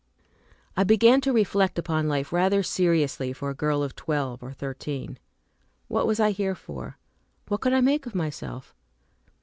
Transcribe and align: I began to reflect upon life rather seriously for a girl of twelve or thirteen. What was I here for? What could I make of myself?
I 0.75 0.83
began 0.83 1.21
to 1.21 1.31
reflect 1.31 1.77
upon 1.77 2.07
life 2.09 2.33
rather 2.33 2.63
seriously 2.63 3.33
for 3.33 3.51
a 3.51 3.53
girl 3.53 3.83
of 3.83 3.95
twelve 3.95 4.41
or 4.41 4.51
thirteen. 4.51 5.19
What 5.89 6.07
was 6.07 6.19
I 6.19 6.31
here 6.31 6.55
for? 6.55 6.97
What 7.49 7.61
could 7.61 7.73
I 7.73 7.81
make 7.81 8.07
of 8.07 8.15
myself? 8.15 8.73